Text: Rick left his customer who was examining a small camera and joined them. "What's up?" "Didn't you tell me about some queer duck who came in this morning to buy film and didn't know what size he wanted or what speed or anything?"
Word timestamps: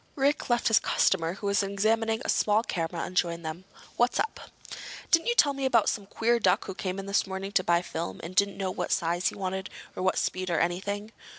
Rick 0.15 0.49
left 0.49 0.67
his 0.67 0.79
customer 0.79 1.33
who 1.33 1.45
was 1.45 1.61
examining 1.61 2.23
a 2.25 2.27
small 2.27 2.63
camera 2.63 3.03
and 3.05 3.15
joined 3.15 3.45
them. 3.45 3.65
"What's 3.97 4.19
up?" 4.19 4.39
"Didn't 5.11 5.27
you 5.27 5.35
tell 5.35 5.53
me 5.53 5.63
about 5.63 5.89
some 5.89 6.07
queer 6.07 6.39
duck 6.39 6.65
who 6.65 6.73
came 6.73 6.97
in 6.97 7.05
this 7.05 7.27
morning 7.27 7.51
to 7.51 7.63
buy 7.63 7.83
film 7.83 8.19
and 8.23 8.33
didn't 8.35 8.57
know 8.57 8.71
what 8.71 8.91
size 8.91 9.27
he 9.27 9.35
wanted 9.35 9.69
or 9.95 10.01
what 10.01 10.17
speed 10.17 10.49
or 10.49 10.59
anything?" 10.59 11.11